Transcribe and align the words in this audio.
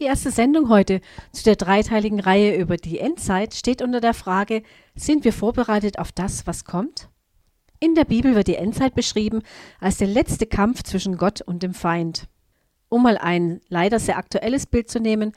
Die 0.00 0.06
erste 0.06 0.30
Sendung 0.30 0.70
heute 0.70 1.02
zu 1.30 1.44
der 1.44 1.56
dreiteiligen 1.56 2.20
Reihe 2.20 2.56
über 2.56 2.78
die 2.78 2.98
Endzeit 2.98 3.52
steht 3.52 3.82
unter 3.82 4.00
der 4.00 4.14
Frage, 4.14 4.62
sind 4.94 5.24
wir 5.24 5.32
vorbereitet 5.34 5.98
auf 5.98 6.10
das, 6.10 6.46
was 6.46 6.64
kommt? 6.64 7.10
In 7.80 7.94
der 7.94 8.06
Bibel 8.06 8.34
wird 8.34 8.46
die 8.46 8.54
Endzeit 8.54 8.94
beschrieben 8.94 9.42
als 9.78 9.98
der 9.98 10.06
letzte 10.06 10.46
Kampf 10.46 10.84
zwischen 10.84 11.18
Gott 11.18 11.42
und 11.42 11.62
dem 11.62 11.74
Feind. 11.74 12.28
Um 12.88 13.02
mal 13.02 13.18
ein 13.18 13.60
leider 13.68 13.98
sehr 13.98 14.16
aktuelles 14.16 14.64
Bild 14.64 14.88
zu 14.88 15.00
nehmen, 15.00 15.32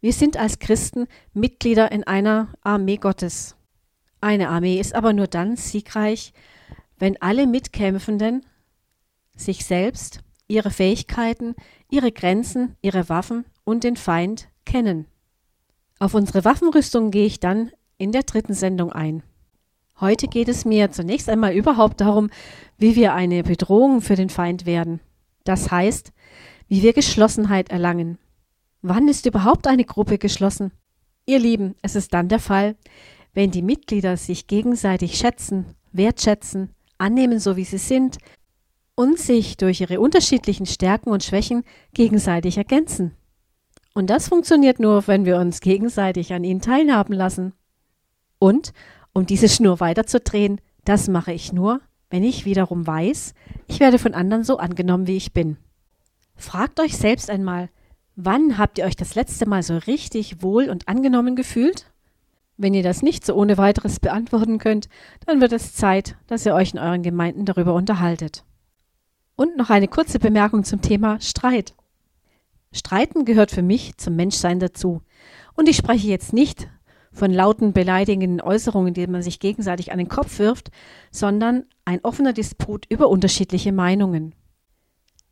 wir 0.00 0.14
sind 0.14 0.38
als 0.38 0.58
Christen 0.58 1.06
Mitglieder 1.34 1.92
in 1.92 2.02
einer 2.02 2.54
Armee 2.62 2.96
Gottes. 2.96 3.56
Eine 4.22 4.48
Armee 4.48 4.80
ist 4.80 4.94
aber 4.94 5.12
nur 5.12 5.26
dann 5.26 5.56
siegreich, 5.56 6.32
wenn 6.98 7.20
alle 7.20 7.46
Mitkämpfenden 7.46 8.46
sich 9.36 9.66
selbst, 9.66 10.20
ihre 10.48 10.70
Fähigkeiten, 10.70 11.54
ihre 11.90 12.10
Grenzen, 12.10 12.76
ihre 12.80 13.10
Waffen 13.10 13.44
und 13.66 13.84
den 13.84 13.96
Feind 13.96 14.48
kennen. 14.64 15.06
Auf 15.98 16.14
unsere 16.14 16.44
Waffenrüstung 16.44 17.10
gehe 17.10 17.26
ich 17.26 17.40
dann 17.40 17.70
in 17.98 18.12
der 18.12 18.22
dritten 18.22 18.54
Sendung 18.54 18.92
ein. 18.92 19.22
Heute 20.00 20.28
geht 20.28 20.48
es 20.48 20.64
mir 20.64 20.92
zunächst 20.92 21.28
einmal 21.28 21.54
überhaupt 21.54 22.00
darum, 22.00 22.30
wie 22.78 22.96
wir 22.96 23.12
eine 23.12 23.42
Bedrohung 23.42 24.00
für 24.00 24.14
den 24.14 24.30
Feind 24.30 24.66
werden. 24.66 25.00
Das 25.44 25.70
heißt, 25.70 26.12
wie 26.68 26.82
wir 26.82 26.92
Geschlossenheit 26.92 27.70
erlangen. 27.70 28.18
Wann 28.82 29.08
ist 29.08 29.26
überhaupt 29.26 29.66
eine 29.66 29.84
Gruppe 29.84 30.18
geschlossen? 30.18 30.70
Ihr 31.24 31.38
Lieben, 31.38 31.74
es 31.82 31.96
ist 31.96 32.14
dann 32.14 32.28
der 32.28 32.40
Fall, 32.40 32.76
wenn 33.34 33.50
die 33.50 33.62
Mitglieder 33.62 34.16
sich 34.16 34.46
gegenseitig 34.46 35.16
schätzen, 35.16 35.66
wertschätzen, 35.92 36.70
annehmen, 36.98 37.40
so 37.40 37.56
wie 37.56 37.64
sie 37.64 37.78
sind, 37.78 38.18
und 38.94 39.18
sich 39.18 39.56
durch 39.56 39.80
ihre 39.80 39.98
unterschiedlichen 40.00 40.66
Stärken 40.66 41.10
und 41.10 41.24
Schwächen 41.24 41.64
gegenseitig 41.94 42.58
ergänzen. 42.58 43.14
Und 43.96 44.10
das 44.10 44.28
funktioniert 44.28 44.78
nur, 44.78 45.06
wenn 45.06 45.24
wir 45.24 45.38
uns 45.38 45.62
gegenseitig 45.62 46.34
an 46.34 46.44
ihnen 46.44 46.60
teilhaben 46.60 47.14
lassen. 47.14 47.54
Und, 48.38 48.74
um 49.14 49.24
diese 49.24 49.48
Schnur 49.48 49.80
weiterzudrehen, 49.80 50.60
das 50.84 51.08
mache 51.08 51.32
ich 51.32 51.54
nur, 51.54 51.80
wenn 52.10 52.22
ich 52.22 52.44
wiederum 52.44 52.86
weiß, 52.86 53.32
ich 53.68 53.80
werde 53.80 53.98
von 53.98 54.12
anderen 54.12 54.44
so 54.44 54.58
angenommen, 54.58 55.06
wie 55.06 55.16
ich 55.16 55.32
bin. 55.32 55.56
Fragt 56.34 56.78
euch 56.78 56.94
selbst 56.94 57.30
einmal, 57.30 57.70
wann 58.16 58.58
habt 58.58 58.76
ihr 58.76 58.84
euch 58.84 58.96
das 58.96 59.14
letzte 59.14 59.48
Mal 59.48 59.62
so 59.62 59.78
richtig 59.78 60.42
wohl 60.42 60.68
und 60.68 60.88
angenommen 60.88 61.34
gefühlt? 61.34 61.90
Wenn 62.58 62.74
ihr 62.74 62.82
das 62.82 63.00
nicht 63.00 63.24
so 63.24 63.34
ohne 63.34 63.56
weiteres 63.56 63.98
beantworten 63.98 64.58
könnt, 64.58 64.90
dann 65.24 65.40
wird 65.40 65.52
es 65.52 65.74
Zeit, 65.74 66.16
dass 66.26 66.44
ihr 66.44 66.54
euch 66.54 66.74
in 66.74 66.80
euren 66.80 67.02
Gemeinden 67.02 67.46
darüber 67.46 67.72
unterhaltet. 67.72 68.44
Und 69.36 69.56
noch 69.56 69.70
eine 69.70 69.88
kurze 69.88 70.18
Bemerkung 70.18 70.64
zum 70.64 70.82
Thema 70.82 71.18
Streit. 71.22 71.74
Streiten 72.72 73.24
gehört 73.24 73.50
für 73.50 73.62
mich 73.62 73.96
zum 73.96 74.16
Menschsein 74.16 74.60
dazu. 74.60 75.02
Und 75.54 75.68
ich 75.68 75.76
spreche 75.76 76.08
jetzt 76.08 76.32
nicht 76.32 76.68
von 77.12 77.32
lauten 77.32 77.72
beleidigenden 77.72 78.40
Äußerungen, 78.42 78.92
die 78.92 79.06
man 79.06 79.22
sich 79.22 79.40
gegenseitig 79.40 79.90
an 79.90 79.98
den 79.98 80.08
Kopf 80.08 80.38
wirft, 80.38 80.70
sondern 81.10 81.64
ein 81.84 82.04
offener 82.04 82.34
Disput 82.34 82.84
über 82.90 83.08
unterschiedliche 83.08 83.72
Meinungen. 83.72 84.34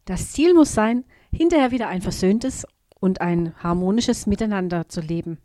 Das 0.07 0.33
Ziel 0.33 0.55
muss 0.55 0.73
sein, 0.73 1.05
hinterher 1.33 1.71
wieder 1.71 1.89
ein 1.89 2.01
versöhntes 2.01 2.67
und 3.01 3.21
ein 3.21 3.55
harmonisches 3.63 4.27
Miteinander 4.27 4.89
zu 4.89 5.01
leben. 5.01 5.39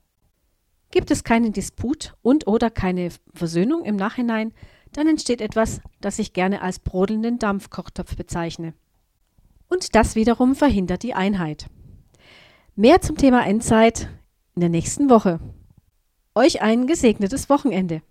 Gibt 0.92 1.12
es 1.12 1.24
keinen 1.24 1.52
Disput 1.52 2.16
und 2.22 2.48
oder 2.48 2.70
keine 2.70 3.10
Versöhnung 3.34 3.84
im 3.84 3.96
Nachhinein, 3.96 4.54
dann 4.94 5.08
entsteht 5.08 5.42
etwas, 5.42 5.82
das 6.02 6.20
ich 6.20 6.34
gerne 6.34 6.62
als 6.62 6.80
brodelnden 6.80 7.38
Dampfkochtopf 7.38 8.16
bezeichne. 8.16 8.74
Und 9.68 9.94
das 9.94 10.16
wiederum 10.16 10.56
verhindert 10.56 11.04
die 11.04 11.14
Einheit. 11.14 11.68
Mehr 12.82 13.02
zum 13.02 13.18
Thema 13.18 13.46
Endzeit 13.46 14.08
in 14.56 14.62
der 14.62 14.70
nächsten 14.70 15.10
Woche. 15.10 15.42
Euch 16.34 16.62
ein 16.62 16.88
gesegnetes 16.88 17.50
Wochenende. 17.50 18.02